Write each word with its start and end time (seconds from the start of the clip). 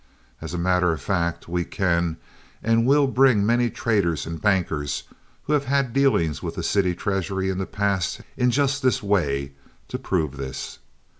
As 0.41 0.51
a 0.55 0.57
matter 0.57 0.91
of 0.91 0.99
fact 0.99 1.47
we 1.47 1.63
can 1.63 2.17
and 2.63 2.87
will 2.87 3.05
bring 3.05 3.45
many 3.45 3.69
traders 3.69 4.25
and 4.25 4.41
bankers 4.41 5.03
who 5.43 5.53
have 5.53 5.65
had 5.65 5.93
dealings 5.93 6.41
with 6.41 6.55
the 6.55 6.63
city 6.63 6.95
treasury 6.95 7.51
in 7.51 7.59
the 7.59 7.67
past 7.67 8.21
in 8.35 8.49
just 8.49 8.81
this 8.81 9.03
way 9.03 9.51
to 9.89 9.99
prove 9.99 10.37
this. 10.37 10.79